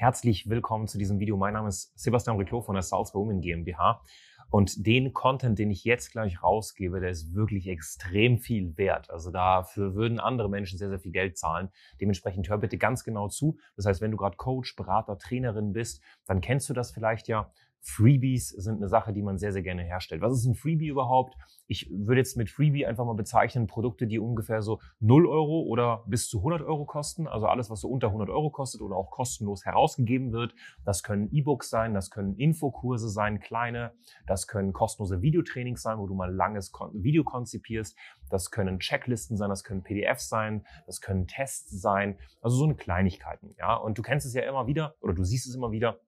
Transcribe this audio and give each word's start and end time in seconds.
Herzlich 0.00 0.48
willkommen 0.48 0.88
zu 0.88 0.96
diesem 0.96 1.18
Video. 1.18 1.36
Mein 1.36 1.52
Name 1.52 1.68
ist 1.68 1.92
Sebastian 1.94 2.38
Riclo 2.38 2.62
von 2.62 2.74
der 2.74 2.80
South 2.80 3.12
Women 3.12 3.42
GmbH. 3.42 4.00
Und 4.48 4.86
den 4.86 5.12
Content, 5.12 5.58
den 5.58 5.70
ich 5.70 5.84
jetzt 5.84 6.12
gleich 6.12 6.42
rausgebe, 6.42 7.00
der 7.00 7.10
ist 7.10 7.34
wirklich 7.34 7.66
extrem 7.68 8.38
viel 8.38 8.78
wert. 8.78 9.10
Also 9.10 9.30
dafür 9.30 9.94
würden 9.94 10.18
andere 10.18 10.48
Menschen 10.48 10.78
sehr, 10.78 10.88
sehr 10.88 11.00
viel 11.00 11.12
Geld 11.12 11.36
zahlen. 11.36 11.68
Dementsprechend 12.00 12.48
hör 12.48 12.56
bitte 12.56 12.78
ganz 12.78 13.04
genau 13.04 13.28
zu. 13.28 13.58
Das 13.76 13.84
heißt, 13.84 14.00
wenn 14.00 14.10
du 14.10 14.16
gerade 14.16 14.38
Coach, 14.38 14.74
Berater, 14.74 15.18
Trainerin 15.18 15.74
bist, 15.74 16.02
dann 16.24 16.40
kennst 16.40 16.70
du 16.70 16.72
das 16.72 16.92
vielleicht 16.92 17.28
ja. 17.28 17.52
Freebies 17.82 18.50
sind 18.50 18.76
eine 18.76 18.88
Sache, 18.88 19.12
die 19.12 19.22
man 19.22 19.38
sehr, 19.38 19.52
sehr 19.52 19.62
gerne 19.62 19.82
herstellt. 19.82 20.20
Was 20.20 20.34
ist 20.34 20.44
ein 20.44 20.54
Freebie 20.54 20.88
überhaupt? 20.88 21.34
Ich 21.66 21.90
würde 21.90 22.20
jetzt 22.20 22.36
mit 22.36 22.50
Freebie 22.50 22.84
einfach 22.84 23.04
mal 23.04 23.14
bezeichnen 23.14 23.66
Produkte, 23.66 24.06
die 24.06 24.18
ungefähr 24.18 24.60
so 24.60 24.80
0 25.00 25.26
Euro 25.26 25.62
oder 25.62 26.04
bis 26.06 26.28
zu 26.28 26.38
100 26.38 26.62
Euro 26.62 26.84
kosten. 26.84 27.26
Also 27.26 27.46
alles, 27.46 27.70
was 27.70 27.80
so 27.80 27.88
unter 27.88 28.08
100 28.08 28.28
Euro 28.28 28.50
kostet 28.50 28.82
oder 28.82 28.96
auch 28.96 29.10
kostenlos 29.10 29.64
herausgegeben 29.64 30.32
wird. 30.32 30.54
Das 30.84 31.02
können 31.02 31.28
E-Books 31.32 31.70
sein, 31.70 31.94
das 31.94 32.10
können 32.10 32.34
Infokurse 32.36 33.08
sein, 33.08 33.40
kleine. 33.40 33.92
Das 34.26 34.46
können 34.46 34.72
kostenlose 34.72 35.22
Videotrainings 35.22 35.82
sein, 35.82 35.98
wo 35.98 36.06
du 36.06 36.14
mal 36.14 36.32
langes 36.32 36.72
Video 36.92 37.24
konzipierst. 37.24 37.96
Das 38.28 38.50
können 38.50 38.78
Checklisten 38.78 39.36
sein, 39.36 39.48
das 39.48 39.64
können 39.64 39.82
PDFs 39.82 40.28
sein, 40.28 40.66
das 40.86 41.00
können 41.00 41.26
Tests 41.26 41.80
sein. 41.80 42.18
Also 42.42 42.56
so 42.56 42.64
eine 42.64 42.74
Kleinigkeiten. 42.74 43.54
Ja, 43.58 43.74
und 43.74 43.96
du 43.96 44.02
kennst 44.02 44.26
es 44.26 44.34
ja 44.34 44.42
immer 44.42 44.66
wieder 44.66 44.94
oder 45.00 45.14
du 45.14 45.24
siehst 45.24 45.48
es 45.48 45.54
immer 45.54 45.72
wieder 45.72 45.98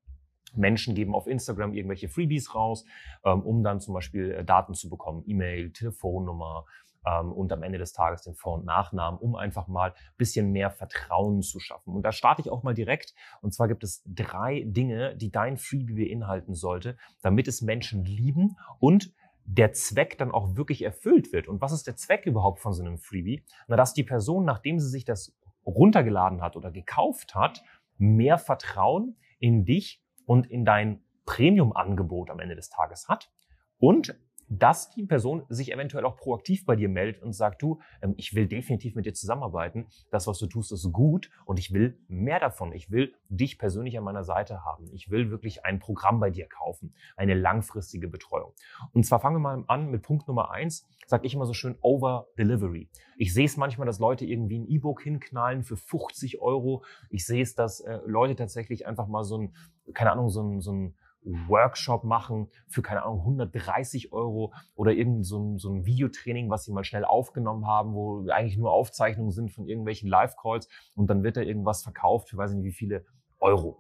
Menschen 0.55 0.95
geben 0.95 1.15
auf 1.15 1.27
Instagram 1.27 1.75
irgendwelche 1.75 2.09
Freebies 2.09 2.55
raus, 2.55 2.85
ähm, 3.25 3.43
um 3.43 3.63
dann 3.63 3.81
zum 3.81 3.95
Beispiel 3.95 4.33
äh, 4.33 4.45
Daten 4.45 4.75
zu 4.75 4.89
bekommen, 4.89 5.23
E-Mail, 5.27 5.73
Telefonnummer 5.73 6.65
ähm, 7.07 7.33
und 7.33 7.53
am 7.53 7.63
Ende 7.63 7.79
des 7.79 7.93
Tages 7.93 8.23
den 8.23 8.35
Vor- 8.35 8.55
und 8.55 8.65
Nachnamen, 8.65 9.19
um 9.19 9.35
einfach 9.35 9.69
mal 9.69 9.95
bisschen 10.17 10.53
mehr 10.53 10.71
Vertrauen 10.71 11.43
zu 11.43 11.61
schaffen. 11.61 11.95
Und 11.95 12.03
da 12.03 12.13
starte 12.13 12.43
ich 12.43 12.51
auch 12.51 12.63
mal 12.63 12.75
direkt. 12.75 13.15
Und 13.41 13.53
zwar 13.53 13.69
gibt 13.69 13.85
es 13.85 14.03
drei 14.07 14.65
Dinge, 14.67 15.17
die 15.17 15.31
dein 15.31 15.57
Freebie 15.57 15.95
beinhalten 15.95 16.55
sollte, 16.55 16.97
damit 17.23 17.49
es 17.49 17.63
Menschen 17.63 18.05
lieben 18.05 18.57
und 18.79 19.13
der 19.45 19.73
Zweck 19.73 20.19
dann 20.19 20.31
auch 20.31 20.57
wirklich 20.57 20.83
erfüllt 20.83 21.33
wird. 21.33 21.49
Und 21.49 21.61
was 21.61 21.73
ist 21.73 21.87
der 21.87 21.97
Zweck 21.97 22.27
überhaupt 22.27 22.61
von 22.61 22.73
so 22.73 22.83
einem 22.83 22.99
Freebie? 22.99 23.45
Na, 23.67 23.77
dass 23.77 23.93
die 23.93 24.05
Person, 24.05 24.45
nachdem 24.45 24.79
sie 24.79 24.89
sich 24.89 25.05
das 25.05 25.35
runtergeladen 25.67 26.43
hat 26.43 26.57
oder 26.57 26.71
gekauft 26.71 27.35
hat, 27.35 27.63
mehr 27.99 28.39
Vertrauen 28.39 29.17
in 29.39 29.65
dich 29.65 30.02
und 30.33 30.51
in 30.51 30.65
dein 30.65 31.03
Premium-Angebot 31.27 32.31
am 32.31 32.41
Ende 32.41 32.57
des 32.57 32.71
Tages 32.71 33.07
hat 33.07 33.31
und 33.79 34.15
dass 34.49 34.91
die 34.91 35.05
Person 35.05 35.45
sich 35.49 35.73
eventuell 35.73 36.05
auch 36.05 36.17
proaktiv 36.17 36.67
bei 36.67 36.77
dir 36.77 36.89
meldet 36.89 37.23
und 37.23 37.33
sagt, 37.33 37.63
du, 37.63 37.81
ähm, 38.03 38.15
ich 38.17 38.35
will 38.35 38.47
definitiv 38.47 38.95
mit 38.95 39.07
dir 39.07 39.15
zusammenarbeiten. 39.15 39.87
Das, 40.11 40.27
was 40.27 40.39
du 40.39 40.47
tust, 40.47 40.73
ist 40.73 40.93
gut 40.93 41.31
und 41.45 41.59
ich 41.59 41.73
will 41.73 41.99
mehr 42.09 42.41
davon. 42.41 42.73
Ich 42.73 42.91
will 42.91 43.15
dich 43.29 43.59
persönlich 43.59 43.97
an 43.99 44.05
meiner 44.05 44.25
Seite 44.25 44.65
haben. 44.65 44.91
Ich 44.93 45.11
will 45.11 45.31
wirklich 45.31 45.65
ein 45.65 45.79
Programm 45.79 46.21
bei 46.21 46.31
dir 46.31 46.47
kaufen, 46.49 46.95
eine 47.17 47.35
langfristige 47.35 48.09
Betreuung. 48.09 48.53
Und 48.93 49.07
zwar 49.07 49.21
fangen 49.21 49.37
wir 49.37 49.41
mal 49.41 49.65
an 49.69 49.91
mit 49.91 50.03
Punkt 50.03 50.29
Nummer 50.29 50.51
eins, 50.51 50.87
sage 51.07 51.27
ich 51.27 51.35
immer 51.35 51.47
so 51.47 51.55
schön, 51.55 51.77
Over 51.81 52.27
Delivery. 52.39 52.89
Ich 53.17 53.35
sehe 53.35 53.45
es 53.45 53.57
manchmal, 53.57 53.87
dass 53.87 53.99
Leute 53.99 54.25
irgendwie 54.25 54.59
ein 54.59 54.67
E-Book 54.67 55.03
hinknallen 55.03 55.63
für 55.63 55.77
50 55.77 56.41
Euro. 56.41 56.85
Ich 57.11 57.27
sehe 57.27 57.43
es, 57.43 57.55
dass 57.55 57.81
äh, 57.81 58.01
Leute 58.07 58.37
tatsächlich 58.37 58.87
einfach 58.87 59.07
mal 59.07 59.25
so 59.25 59.39
ein, 59.39 59.55
keine 59.95 60.13
Ahnung, 60.13 60.29
so 60.29 60.43
ein, 60.43 60.61
so 60.61 60.73
ein 60.73 60.95
Workshop 61.25 62.05
machen 62.05 62.49
für, 62.69 62.83
keine 62.83 63.03
Ahnung, 63.05 63.21
130 63.21 64.13
Euro 64.13 64.53
oder 64.75 64.93
irgend 64.93 65.25
so 65.27 65.39
ein, 65.39 65.59
so 65.59 65.73
ein 65.73 65.85
Videotraining, 65.85 66.51
was 66.51 66.65
sie 66.65 66.73
mal 66.73 66.85
schnell 66.85 67.05
aufgenommen 67.05 67.67
haben, 67.67 67.95
wo 67.95 68.29
eigentlich 68.29 68.59
nur 68.59 68.73
Aufzeichnungen 68.73 69.31
sind 69.31 69.51
von 69.51 69.67
irgendwelchen 69.67 70.09
Live-Calls 70.09 70.69
und 70.95 71.09
dann 71.09 71.23
wird 71.23 71.37
da 71.37 71.41
irgendwas 71.41 71.83
verkauft 71.83 72.31
für 72.31 72.37
weiß 72.37 72.53
ich 72.53 72.57
nicht 72.59 72.67
wie 72.67 72.73
viele 72.73 73.05
Euro. 73.39 73.79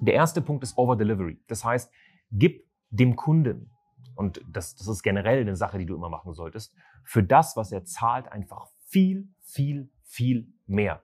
Der 0.00 0.14
erste 0.14 0.40
Punkt 0.40 0.62
ist 0.62 0.76
Over-Delivery. 0.76 1.40
Das 1.48 1.64
heißt, 1.64 1.90
gib 2.30 2.66
dem 2.90 3.16
Kunden, 3.16 3.70
und 4.14 4.40
das, 4.48 4.76
das 4.76 4.88
ist 4.88 5.02
generell 5.02 5.40
eine 5.40 5.56
Sache, 5.56 5.78
die 5.78 5.86
du 5.86 5.94
immer 5.94 6.08
machen 6.08 6.34
solltest, 6.34 6.74
für 7.04 7.22
das, 7.22 7.56
was 7.56 7.72
er 7.72 7.84
zahlt, 7.84 8.30
einfach 8.30 8.66
viel, 8.86 9.28
viel, 9.40 9.90
viel 10.04 10.52
mehr. 10.66 11.02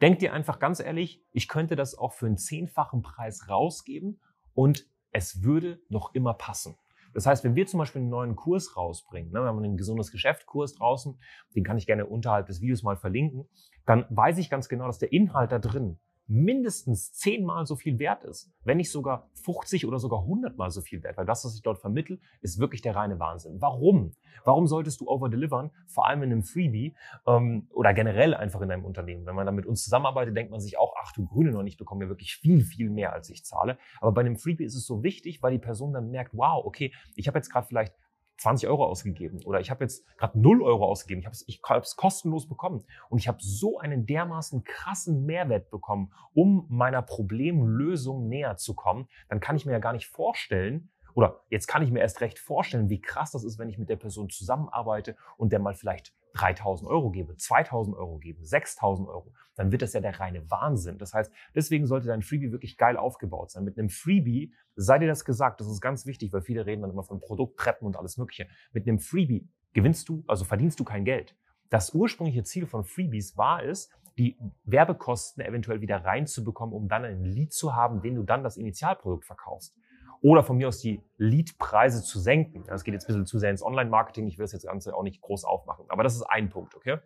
Denk 0.00 0.18
dir 0.18 0.32
einfach 0.32 0.58
ganz 0.58 0.80
ehrlich, 0.80 1.22
ich 1.32 1.48
könnte 1.48 1.76
das 1.76 1.96
auch 1.96 2.12
für 2.12 2.26
einen 2.26 2.36
zehnfachen 2.36 3.02
Preis 3.02 3.48
rausgeben 3.48 4.20
und 4.54 4.86
es 5.14 5.42
würde 5.42 5.80
noch 5.88 6.12
immer 6.14 6.34
passen. 6.34 6.76
Das 7.14 7.24
heißt, 7.24 7.44
wenn 7.44 7.54
wir 7.54 7.66
zum 7.66 7.78
Beispiel 7.78 8.02
einen 8.02 8.10
neuen 8.10 8.34
Kurs 8.34 8.76
rausbringen, 8.76 9.32
ne, 9.32 9.40
wir 9.40 9.46
haben 9.46 9.58
einen 9.58 9.76
gesundes 9.76 10.10
Geschäft-Kurs 10.10 10.74
draußen, 10.74 11.16
den 11.54 11.62
kann 11.62 11.78
ich 11.78 11.86
gerne 11.86 12.06
unterhalb 12.06 12.46
des 12.46 12.60
Videos 12.60 12.82
mal 12.82 12.96
verlinken, 12.96 13.48
dann 13.86 14.04
weiß 14.10 14.38
ich 14.38 14.50
ganz 14.50 14.68
genau, 14.68 14.86
dass 14.86 14.98
der 14.98 15.12
Inhalt 15.12 15.52
da 15.52 15.60
drin 15.60 16.00
mindestens 16.26 17.12
zehnmal 17.12 17.66
so 17.66 17.76
viel 17.76 17.98
wert 17.98 18.24
ist, 18.24 18.50
wenn 18.64 18.78
nicht 18.78 18.90
sogar 18.90 19.28
50 19.44 19.86
oder 19.86 19.98
sogar 19.98 20.20
100 20.20 20.56
mal 20.56 20.70
so 20.70 20.80
viel 20.80 21.02
wert, 21.02 21.18
weil 21.18 21.26
das, 21.26 21.44
was 21.44 21.54
ich 21.54 21.62
dort 21.62 21.78
vermittel, 21.78 22.20
ist 22.40 22.58
wirklich 22.58 22.80
der 22.80 22.96
reine 22.96 23.18
Wahnsinn. 23.18 23.60
Warum? 23.60 24.12
Warum 24.44 24.66
solltest 24.66 25.00
du 25.00 25.08
overdelivern, 25.08 25.70
vor 25.86 26.06
allem 26.06 26.22
in 26.22 26.32
einem 26.32 26.42
Freebie 26.42 26.94
ähm, 27.26 27.68
oder 27.72 27.92
generell 27.92 28.34
einfach 28.34 28.60
in 28.62 28.68
deinem 28.68 28.84
Unternehmen? 28.84 29.26
Wenn 29.26 29.34
man 29.34 29.46
dann 29.46 29.54
mit 29.54 29.66
uns 29.66 29.84
zusammenarbeitet, 29.84 30.36
denkt 30.36 30.50
man 30.50 30.60
sich 30.60 30.78
auch, 30.78 30.94
ach 31.02 31.12
du 31.12 31.26
Grüne 31.26 31.50
noch, 31.50 31.62
ich 31.64 31.76
bekomme 31.76 32.04
ja 32.04 32.08
wirklich 32.08 32.36
viel, 32.36 32.62
viel 32.62 32.90
mehr, 32.90 33.12
als 33.12 33.28
ich 33.30 33.44
zahle. 33.44 33.78
Aber 34.00 34.12
bei 34.12 34.20
einem 34.22 34.36
Freebie 34.36 34.64
ist 34.64 34.74
es 34.74 34.86
so 34.86 35.02
wichtig, 35.02 35.42
weil 35.42 35.52
die 35.52 35.58
Person 35.58 35.92
dann 35.92 36.10
merkt, 36.10 36.32
wow, 36.34 36.64
okay, 36.64 36.92
ich 37.16 37.28
habe 37.28 37.38
jetzt 37.38 37.50
gerade 37.50 37.66
vielleicht 37.66 37.94
20 38.38 38.68
Euro 38.68 38.84
ausgegeben 38.84 39.40
oder 39.44 39.60
ich 39.60 39.70
habe 39.70 39.84
jetzt 39.84 40.06
gerade 40.16 40.38
0 40.38 40.62
Euro 40.62 40.86
ausgegeben, 40.86 41.20
ich 41.20 41.26
habe 41.26 41.34
es 41.34 41.44
ich 41.46 41.60
hab's 41.62 41.96
kostenlos 41.96 42.48
bekommen. 42.48 42.84
Und 43.08 43.18
ich 43.18 43.28
habe 43.28 43.38
so 43.40 43.78
einen 43.78 44.06
dermaßen 44.06 44.64
krassen 44.64 45.24
Mehrwert 45.24 45.70
bekommen, 45.70 46.12
um 46.32 46.66
meiner 46.68 47.02
Problemlösung 47.02 48.28
näher 48.28 48.56
zu 48.56 48.74
kommen, 48.74 49.08
dann 49.28 49.40
kann 49.40 49.56
ich 49.56 49.66
mir 49.66 49.72
ja 49.72 49.78
gar 49.78 49.92
nicht 49.92 50.06
vorstellen, 50.06 50.90
oder 51.14 51.44
jetzt 51.48 51.68
kann 51.68 51.82
ich 51.82 51.90
mir 51.90 52.00
erst 52.00 52.20
recht 52.20 52.38
vorstellen, 52.38 52.90
wie 52.90 53.00
krass 53.00 53.30
das 53.30 53.44
ist, 53.44 53.58
wenn 53.58 53.68
ich 53.68 53.78
mit 53.78 53.88
der 53.88 53.96
Person 53.96 54.28
zusammenarbeite 54.28 55.16
und 55.36 55.52
der 55.52 55.60
mal 55.60 55.74
vielleicht 55.74 56.12
3000 56.34 56.90
Euro 56.90 57.10
gebe, 57.10 57.36
2000 57.36 57.96
Euro 57.96 58.18
gebe, 58.18 58.44
6000 58.44 59.08
Euro, 59.08 59.32
dann 59.54 59.70
wird 59.70 59.82
das 59.82 59.92
ja 59.92 60.00
der 60.00 60.18
reine 60.18 60.50
Wahnsinn. 60.50 60.98
Das 60.98 61.14
heißt, 61.14 61.32
deswegen 61.54 61.86
sollte 61.86 62.08
dein 62.08 62.22
Freebie 62.22 62.50
wirklich 62.50 62.76
geil 62.76 62.96
aufgebaut 62.96 63.52
sein. 63.52 63.64
Mit 63.64 63.78
einem 63.78 63.88
Freebie, 63.88 64.52
sei 64.74 64.98
dir 64.98 65.06
das 65.06 65.24
gesagt, 65.24 65.60
das 65.60 65.68
ist 65.68 65.80
ganz 65.80 66.06
wichtig, 66.06 66.32
weil 66.32 66.42
viele 66.42 66.66
reden 66.66 66.82
dann 66.82 66.90
immer 66.90 67.04
von 67.04 67.20
Produkttreppen 67.20 67.86
und 67.86 67.96
alles 67.96 68.16
Mögliche. 68.16 68.48
Mit 68.72 68.88
einem 68.88 68.98
Freebie 68.98 69.48
gewinnst 69.72 70.08
du, 70.08 70.24
also 70.26 70.44
verdienst 70.44 70.80
du 70.80 70.84
kein 70.84 71.04
Geld. 71.04 71.36
Das 71.70 71.94
ursprüngliche 71.94 72.42
Ziel 72.42 72.66
von 72.66 72.84
Freebies 72.84 73.36
war 73.36 73.62
es, 73.62 73.88
die 74.18 74.36
Werbekosten 74.64 75.44
eventuell 75.44 75.80
wieder 75.80 76.04
reinzubekommen, 76.04 76.74
um 76.74 76.88
dann 76.88 77.04
ein 77.04 77.24
Lead 77.24 77.52
zu 77.52 77.74
haben, 77.74 78.00
den 78.00 78.16
du 78.16 78.22
dann 78.22 78.44
das 78.44 78.56
Initialprodukt 78.56 79.24
verkaufst 79.24 79.76
oder 80.24 80.42
von 80.42 80.56
mir 80.56 80.68
aus 80.68 80.78
die 80.78 81.02
Leadpreise 81.18 82.02
zu 82.02 82.18
senken. 82.18 82.64
Das 82.66 82.82
geht 82.82 82.94
jetzt 82.94 83.04
ein 83.04 83.08
bisschen 83.08 83.26
zu 83.26 83.38
sehr 83.38 83.50
ins 83.50 83.62
Online-Marketing. 83.62 84.26
Ich 84.26 84.38
will 84.38 84.44
das 84.44 84.52
jetzt 84.52 84.64
Ganze 84.66 84.96
auch 84.96 85.02
nicht 85.02 85.20
groß 85.20 85.44
aufmachen. 85.44 85.84
Aber 85.88 86.02
das 86.02 86.14
ist 86.14 86.22
ein 86.22 86.48
Punkt, 86.48 86.74
okay? 86.74 86.96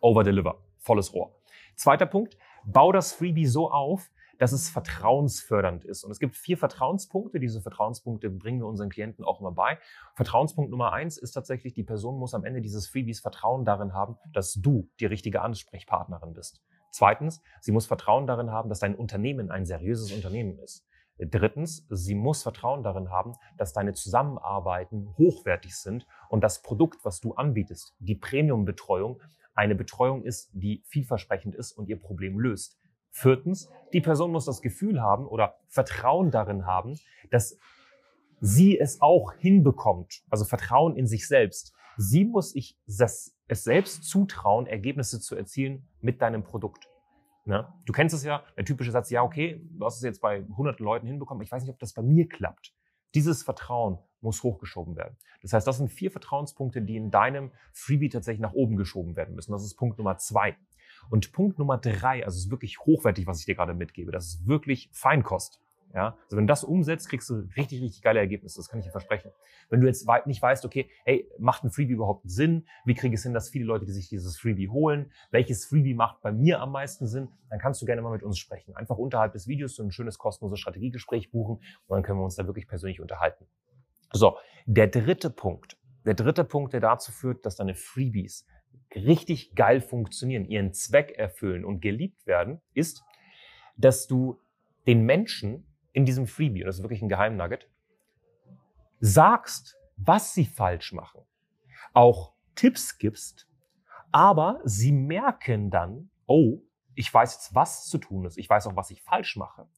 Over-deliver. 0.00 0.58
Volles 0.78 1.14
Rohr. 1.14 1.32
Zweiter 1.76 2.06
Punkt. 2.06 2.36
Bau 2.64 2.90
das 2.90 3.12
Freebie 3.12 3.46
so 3.46 3.70
auf, 3.70 4.10
dass 4.38 4.50
es 4.50 4.68
vertrauensfördernd 4.68 5.84
ist. 5.84 6.02
Und 6.02 6.10
es 6.10 6.18
gibt 6.18 6.34
vier 6.34 6.58
Vertrauenspunkte. 6.58 7.38
Diese 7.38 7.60
Vertrauenspunkte 7.60 8.28
bringen 8.30 8.58
wir 8.58 8.66
unseren 8.66 8.88
Klienten 8.88 9.24
auch 9.24 9.40
immer 9.40 9.52
bei. 9.52 9.78
Vertrauenspunkt 10.16 10.72
Nummer 10.72 10.92
eins 10.92 11.18
ist 11.18 11.30
tatsächlich, 11.30 11.74
die 11.74 11.84
Person 11.84 12.18
muss 12.18 12.34
am 12.34 12.44
Ende 12.44 12.60
dieses 12.60 12.88
Freebies 12.88 13.20
Vertrauen 13.20 13.64
darin 13.64 13.94
haben, 13.94 14.16
dass 14.32 14.54
du 14.54 14.90
die 14.98 15.06
richtige 15.06 15.42
Ansprechpartnerin 15.42 16.34
bist. 16.34 16.64
Zweitens, 16.90 17.42
sie 17.60 17.70
muss 17.70 17.86
Vertrauen 17.86 18.26
darin 18.26 18.50
haben, 18.50 18.68
dass 18.68 18.80
dein 18.80 18.96
Unternehmen 18.96 19.52
ein 19.52 19.66
seriöses 19.66 20.10
Unternehmen 20.10 20.58
ist. 20.58 20.84
Drittens, 21.26 21.86
sie 21.90 22.14
muss 22.14 22.42
Vertrauen 22.42 22.82
darin 22.82 23.10
haben, 23.10 23.34
dass 23.58 23.74
deine 23.74 23.92
Zusammenarbeiten 23.92 25.14
hochwertig 25.18 25.76
sind 25.76 26.06
und 26.30 26.42
das 26.42 26.62
Produkt, 26.62 27.04
was 27.04 27.20
du 27.20 27.34
anbietest, 27.34 27.94
die 27.98 28.14
Premium-Betreuung, 28.14 29.20
eine 29.54 29.74
Betreuung 29.74 30.22
ist, 30.22 30.50
die 30.54 30.82
vielversprechend 30.86 31.54
ist 31.54 31.72
und 31.72 31.88
ihr 31.88 32.00
Problem 32.00 32.38
löst. 32.38 32.78
Viertens, 33.10 33.68
die 33.92 34.00
Person 34.00 34.32
muss 34.32 34.46
das 34.46 34.62
Gefühl 34.62 35.02
haben 35.02 35.26
oder 35.26 35.56
Vertrauen 35.66 36.30
darin 36.30 36.64
haben, 36.64 36.98
dass 37.30 37.58
sie 38.40 38.78
es 38.78 39.02
auch 39.02 39.34
hinbekommt. 39.34 40.22
Also 40.30 40.44
Vertrauen 40.44 40.96
in 40.96 41.06
sich 41.06 41.28
selbst. 41.28 41.74
Sie 41.98 42.24
muss 42.24 42.52
sich 42.52 42.78
es 42.86 43.34
selbst 43.62 44.04
zutrauen, 44.04 44.66
Ergebnisse 44.66 45.20
zu 45.20 45.36
erzielen 45.36 45.86
mit 46.00 46.22
deinem 46.22 46.44
Produkt. 46.44 46.89
Ne? 47.50 47.66
Du 47.84 47.92
kennst 47.92 48.14
es 48.14 48.22
ja, 48.22 48.44
der 48.56 48.64
typische 48.64 48.92
Satz, 48.92 49.10
ja, 49.10 49.24
okay, 49.24 49.60
du 49.72 49.84
hast 49.84 49.96
es 49.96 50.02
jetzt 50.02 50.20
bei 50.20 50.44
hunderten 50.56 50.84
Leuten 50.84 51.08
hinbekommen, 51.08 51.42
ich 51.42 51.50
weiß 51.50 51.64
nicht, 51.64 51.72
ob 51.72 51.80
das 51.80 51.92
bei 51.92 52.00
mir 52.00 52.28
klappt. 52.28 52.72
Dieses 53.12 53.42
Vertrauen 53.42 53.98
muss 54.20 54.44
hochgeschoben 54.44 54.94
werden. 54.94 55.16
Das 55.42 55.52
heißt, 55.52 55.66
das 55.66 55.78
sind 55.78 55.88
vier 55.88 56.12
Vertrauenspunkte, 56.12 56.80
die 56.80 56.96
in 56.96 57.10
deinem 57.10 57.50
Freebie 57.72 58.08
tatsächlich 58.08 58.40
nach 58.40 58.52
oben 58.52 58.76
geschoben 58.76 59.16
werden 59.16 59.34
müssen. 59.34 59.50
Das 59.50 59.64
ist 59.64 59.74
Punkt 59.74 59.98
Nummer 59.98 60.16
zwei. 60.16 60.56
Und 61.10 61.32
Punkt 61.32 61.58
Nummer 61.58 61.76
drei, 61.76 62.24
also 62.24 62.36
es 62.36 62.44
ist 62.44 62.50
wirklich 62.52 62.78
hochwertig, 62.78 63.26
was 63.26 63.40
ich 63.40 63.46
dir 63.46 63.56
gerade 63.56 63.74
mitgebe. 63.74 64.12
Das 64.12 64.26
ist 64.26 64.46
wirklich 64.46 64.88
Feinkost. 64.92 65.60
Ja, 65.92 66.16
also 66.24 66.36
wenn 66.36 66.46
du 66.46 66.52
das 66.52 66.62
umsetzt, 66.62 67.08
kriegst 67.08 67.28
du 67.30 67.48
richtig, 67.56 67.82
richtig 67.82 68.00
geile 68.02 68.20
Ergebnisse. 68.20 68.58
Das 68.60 68.68
kann 68.68 68.78
ich 68.78 68.86
dir 68.86 68.92
versprechen. 68.92 69.32
Wenn 69.70 69.80
du 69.80 69.88
jetzt 69.88 70.08
nicht 70.26 70.40
weißt, 70.40 70.64
okay, 70.64 70.88
hey, 71.04 71.28
macht 71.38 71.64
ein 71.64 71.70
Freebie 71.70 71.94
überhaupt 71.94 72.30
Sinn? 72.30 72.66
Wie 72.84 72.94
kriege 72.94 73.14
ich 73.14 73.18
es 73.18 73.24
hin, 73.24 73.34
dass 73.34 73.50
viele 73.50 73.64
Leute, 73.64 73.86
die 73.86 73.92
sich 73.92 74.08
dieses 74.08 74.38
Freebie 74.38 74.68
holen, 74.68 75.10
welches 75.32 75.64
Freebie 75.64 75.94
macht 75.94 76.22
bei 76.22 76.30
mir 76.30 76.60
am 76.60 76.70
meisten 76.70 77.08
Sinn? 77.08 77.28
Dann 77.48 77.58
kannst 77.58 77.82
du 77.82 77.86
gerne 77.86 78.02
mal 78.02 78.12
mit 78.12 78.22
uns 78.22 78.38
sprechen. 78.38 78.76
Einfach 78.76 78.98
unterhalb 78.98 79.32
des 79.32 79.48
Videos 79.48 79.74
so 79.74 79.82
ein 79.82 79.90
schönes 79.90 80.16
kostenloses 80.18 80.60
Strategiegespräch 80.60 81.32
buchen 81.32 81.56
und 81.56 81.96
dann 81.96 82.02
können 82.04 82.20
wir 82.20 82.24
uns 82.24 82.36
da 82.36 82.46
wirklich 82.46 82.68
persönlich 82.68 83.00
unterhalten. 83.00 83.46
So, 84.12 84.36
der 84.66 84.86
dritte 84.86 85.30
Punkt. 85.30 85.76
Der 86.04 86.14
dritte 86.14 86.44
Punkt, 86.44 86.72
der 86.72 86.80
dazu 86.80 87.10
führt, 87.10 87.44
dass 87.44 87.56
deine 87.56 87.74
Freebies 87.74 88.46
richtig 88.94 89.54
geil 89.54 89.80
funktionieren, 89.80 90.44
ihren 90.44 90.72
Zweck 90.72 91.12
erfüllen 91.12 91.64
und 91.64 91.80
geliebt 91.80 92.26
werden, 92.26 92.60
ist, 92.74 93.02
dass 93.76 94.06
du 94.06 94.40
den 94.86 95.04
Menschen 95.04 95.66
in 95.92 96.04
diesem 96.04 96.26
Freebie, 96.26 96.62
und 96.62 96.66
das 96.66 96.76
ist 96.76 96.82
wirklich 96.82 97.02
ein 97.02 97.08
Geheimnugget, 97.08 97.68
sagst, 99.00 99.76
was 99.96 100.34
sie 100.34 100.46
falsch 100.46 100.92
machen, 100.92 101.22
auch 101.92 102.34
Tipps 102.54 102.98
gibst, 102.98 103.48
aber 104.12 104.60
sie 104.64 104.92
merken 104.92 105.70
dann, 105.70 106.10
oh, 106.26 106.62
ich 106.94 107.12
weiß 107.12 107.34
jetzt, 107.34 107.54
was 107.54 107.86
zu 107.86 107.98
tun 107.98 108.24
ist, 108.26 108.36
ich 108.36 108.48
weiß 108.48 108.66
auch, 108.66 108.76
was 108.76 108.90
ich 108.90 109.02
falsch 109.02 109.36
mache, 109.36 109.68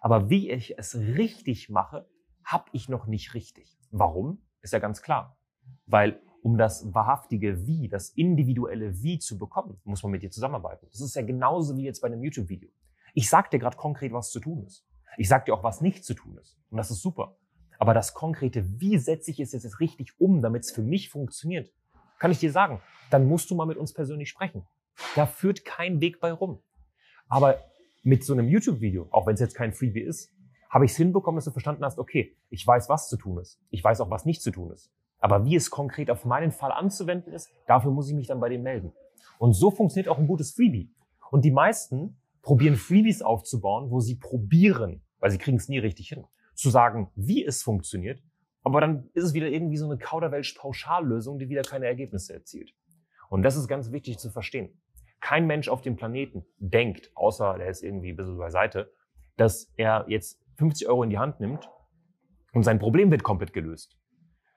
aber 0.00 0.30
wie 0.30 0.50
ich 0.50 0.78
es 0.78 0.96
richtig 0.96 1.68
mache, 1.68 2.08
habe 2.44 2.64
ich 2.72 2.88
noch 2.88 3.06
nicht 3.06 3.34
richtig. 3.34 3.78
Warum? 3.90 4.42
Ist 4.60 4.72
ja 4.72 4.78
ganz 4.78 5.00
klar. 5.02 5.38
Weil 5.86 6.20
um 6.42 6.58
das 6.58 6.92
wahrhaftige 6.92 7.66
Wie, 7.66 7.88
das 7.88 8.10
individuelle 8.10 9.00
Wie 9.02 9.18
zu 9.18 9.38
bekommen, 9.38 9.80
muss 9.84 10.02
man 10.02 10.10
mit 10.10 10.22
dir 10.22 10.30
zusammenarbeiten. 10.30 10.88
Das 10.90 11.00
ist 11.00 11.14
ja 11.14 11.22
genauso 11.22 11.76
wie 11.76 11.84
jetzt 11.84 12.00
bei 12.00 12.08
einem 12.08 12.22
YouTube-Video. 12.22 12.70
Ich 13.14 13.28
sag 13.28 13.50
dir 13.50 13.58
gerade 13.58 13.76
konkret, 13.76 14.12
was 14.12 14.30
zu 14.30 14.40
tun 14.40 14.64
ist. 14.64 14.84
Ich 15.16 15.28
sage 15.28 15.46
dir 15.46 15.54
auch, 15.54 15.62
was 15.62 15.80
nicht 15.80 16.04
zu 16.04 16.14
tun 16.14 16.38
ist. 16.38 16.58
Und 16.70 16.78
das 16.78 16.90
ist 16.90 17.02
super. 17.02 17.36
Aber 17.78 17.94
das 17.94 18.14
konkrete, 18.14 18.80
wie 18.80 18.98
setze 18.98 19.30
ich 19.30 19.40
es 19.40 19.52
jetzt 19.52 19.80
richtig 19.80 20.12
um, 20.20 20.40
damit 20.40 20.64
es 20.64 20.70
für 20.70 20.82
mich 20.82 21.10
funktioniert, 21.10 21.70
kann 22.18 22.30
ich 22.30 22.38
dir 22.38 22.52
sagen, 22.52 22.80
dann 23.10 23.26
musst 23.26 23.50
du 23.50 23.54
mal 23.54 23.66
mit 23.66 23.76
uns 23.76 23.92
persönlich 23.92 24.28
sprechen. 24.28 24.64
Da 25.16 25.26
führt 25.26 25.64
kein 25.64 26.00
Weg 26.00 26.20
bei 26.20 26.32
rum. 26.32 26.62
Aber 27.28 27.58
mit 28.02 28.24
so 28.24 28.32
einem 28.32 28.48
YouTube-Video, 28.48 29.08
auch 29.10 29.26
wenn 29.26 29.34
es 29.34 29.40
jetzt 29.40 29.54
kein 29.54 29.72
Freebie 29.72 30.02
ist, 30.02 30.32
habe 30.70 30.84
ich 30.84 30.92
es 30.92 30.96
hinbekommen, 30.96 31.36
dass 31.36 31.44
du 31.44 31.50
verstanden 31.50 31.84
hast, 31.84 31.98
okay, 31.98 32.36
ich 32.48 32.66
weiß, 32.66 32.88
was 32.88 33.08
zu 33.08 33.16
tun 33.16 33.38
ist. 33.38 33.60
Ich 33.70 33.82
weiß 33.82 34.00
auch, 34.00 34.10
was 34.10 34.24
nicht 34.24 34.42
zu 34.42 34.50
tun 34.50 34.70
ist. 34.70 34.90
Aber 35.18 35.44
wie 35.44 35.54
es 35.54 35.70
konkret 35.70 36.10
auf 36.10 36.24
meinen 36.24 36.50
Fall 36.50 36.72
anzuwenden 36.72 37.32
ist, 37.32 37.50
dafür 37.66 37.90
muss 37.90 38.08
ich 38.08 38.14
mich 38.14 38.26
dann 38.26 38.40
bei 38.40 38.48
dem 38.48 38.62
melden. 38.62 38.92
Und 39.38 39.54
so 39.54 39.70
funktioniert 39.70 40.08
auch 40.08 40.18
ein 40.18 40.26
gutes 40.26 40.52
Freebie. 40.52 40.90
Und 41.30 41.44
die 41.44 41.50
meisten 41.50 42.16
probieren 42.42 42.76
Freebies 42.76 43.22
aufzubauen, 43.22 43.90
wo 43.90 44.00
sie 44.00 44.16
probieren, 44.16 45.02
weil 45.18 45.30
sie 45.30 45.38
kriegen 45.38 45.56
es 45.56 45.68
nie 45.68 45.78
richtig 45.78 46.08
hin, 46.08 46.24
zu 46.54 46.70
sagen, 46.70 47.10
wie 47.14 47.44
es 47.44 47.62
funktioniert. 47.62 48.22
Aber 48.64 48.80
dann 48.80 49.08
ist 49.14 49.24
es 49.24 49.34
wieder 49.34 49.48
irgendwie 49.48 49.76
so 49.76 49.86
eine 49.86 49.98
Kauderwelsch-Pauschallösung, 49.98 51.38
die 51.38 51.48
wieder 51.48 51.62
keine 51.62 51.86
Ergebnisse 51.86 52.34
erzielt. 52.34 52.72
Und 53.28 53.42
das 53.42 53.56
ist 53.56 53.68
ganz 53.68 53.90
wichtig 53.92 54.18
zu 54.18 54.30
verstehen. 54.30 54.80
Kein 55.20 55.46
Mensch 55.46 55.68
auf 55.68 55.82
dem 55.82 55.96
Planeten 55.96 56.44
denkt, 56.58 57.10
außer 57.14 57.58
der 57.58 57.68
ist 57.68 57.82
irgendwie 57.82 58.10
ein 58.10 58.16
bisschen 58.16 58.38
beiseite, 58.38 58.92
dass 59.36 59.72
er 59.76 60.04
jetzt 60.08 60.40
50 60.56 60.88
Euro 60.88 61.02
in 61.02 61.10
die 61.10 61.18
Hand 61.18 61.40
nimmt 61.40 61.68
und 62.52 62.64
sein 62.64 62.78
Problem 62.78 63.10
wird 63.10 63.22
komplett 63.22 63.52
gelöst. 63.52 63.96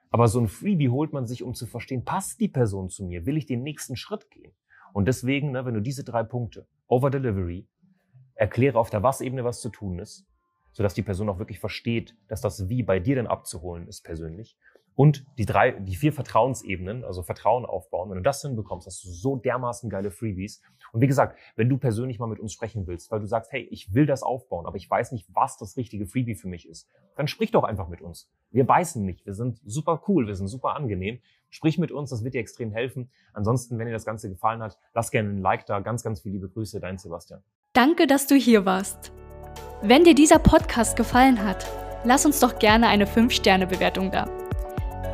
Aber 0.10 0.28
so 0.28 0.40
ein 0.40 0.48
Freebie 0.48 0.90
holt 0.90 1.14
man 1.14 1.26
sich, 1.26 1.44
um 1.44 1.54
zu 1.54 1.66
verstehen, 1.68 2.04
passt 2.04 2.40
die 2.40 2.48
Person 2.48 2.90
zu 2.90 3.06
mir? 3.06 3.26
Will 3.26 3.38
ich 3.38 3.46
den 3.46 3.64
nächsten 3.64 3.96
Schritt 3.96 4.30
gehen? 4.32 4.54
Und 4.94 5.08
deswegen, 5.08 5.52
ne, 5.52 5.66
wenn 5.66 5.74
du 5.74 5.82
diese 5.82 6.04
drei 6.04 6.24
Punkte, 6.24 6.68
Over 6.88 7.10
Delivery, 7.10 7.68
erkläre 8.36 8.80
auf 8.80 8.90
der 8.90 9.04
Was-Ebene, 9.04 9.44
was 9.44 9.62
zu 9.62 9.70
tun 9.70 10.00
ist, 10.00 10.26
sodass 10.72 10.94
die 10.94 11.02
Person 11.02 11.30
auch 11.30 11.40
wirklich 11.40 11.60
versteht, 11.60 12.16
dass 12.28 12.42
das 12.42 12.70
Wie 12.70 12.84
bei 12.84 13.00
dir 13.00 13.16
dann 13.16 13.28
abzuholen 13.28 13.88
ist 13.88 14.04
persönlich. 14.04 14.58
Und 14.96 15.26
die 15.38 15.46
drei, 15.46 15.72
die 15.72 15.96
vier 15.96 16.14
Vertrauensebenen, 16.14 17.04
also 17.04 17.22
Vertrauen 17.22 17.66
aufbauen. 17.66 18.10
Wenn 18.10 18.18
du 18.18 18.24
das 18.24 18.42
hinbekommst, 18.42 18.88
hast 18.88 19.04
du 19.04 19.10
so 19.10 19.36
dermaßen 19.36 19.90
geile 19.90 20.10
Freebies. 20.10 20.62
Und 20.94 21.02
wie 21.02 21.08
gesagt, 21.08 21.38
wenn 21.58 21.68
du 21.68 21.78
persönlich 21.78 22.18
mal 22.18 22.28
mit 22.28 22.40
uns 22.40 22.54
sprechen 22.54 22.88
willst, 22.88 23.12
weil 23.12 23.20
du 23.20 23.26
sagst, 23.26 23.52
hey, 23.52 23.68
ich 23.70 23.94
will 23.94 24.06
das 24.06 24.24
aufbauen, 24.24 24.66
aber 24.66 24.78
ich 24.78 24.90
weiß 24.90 25.12
nicht, 25.12 25.28
was 25.34 25.58
das 25.58 25.76
richtige 25.76 26.08
Freebie 26.08 26.36
für 26.36 26.48
mich 26.48 26.68
ist, 26.68 26.90
dann 27.18 27.28
sprich 27.28 27.52
doch 27.52 27.66
einfach 27.66 27.90
mit 27.90 28.02
uns. 28.02 28.32
Wir 28.52 28.66
beißen 28.66 29.04
nicht. 29.04 29.26
Wir 29.26 29.34
sind 29.34 29.60
super 29.66 30.02
cool. 30.08 30.28
Wir 30.28 30.36
sind 30.36 30.48
super 30.48 30.76
angenehm. 30.76 31.20
Sprich 31.50 31.78
mit 31.78 31.92
uns. 31.92 32.10
Das 32.10 32.24
wird 32.24 32.34
dir 32.34 32.40
extrem 32.40 32.72
helfen. 32.72 33.10
Ansonsten, 33.34 33.78
wenn 33.78 33.88
dir 33.88 33.94
das 33.94 34.06
Ganze 34.06 34.30
gefallen 34.30 34.62
hat, 34.62 34.80
lass 34.94 35.12
gerne 35.12 35.30
ein 35.30 35.42
Like 35.42 35.66
da. 35.66 35.82
Ganz, 35.82 36.04
ganz 36.04 36.22
viele 36.22 36.36
liebe 36.36 36.50
Grüße. 36.50 36.80
Dein 36.80 36.98
Sebastian. 36.98 37.44
Danke, 37.74 38.08
dass 38.08 38.28
du 38.28 38.36
hier 38.36 38.66
warst. 38.66 39.12
Wenn 39.82 40.06
dir 40.06 40.16
dieser 40.16 40.40
Podcast 40.40 40.96
gefallen 40.96 41.44
hat, 41.44 41.68
lass 42.06 42.26
uns 42.26 42.40
doch 42.40 42.60
gerne 42.60 42.88
eine 42.88 43.06
5-Sterne-Bewertung 43.06 44.12
da. 44.12 44.45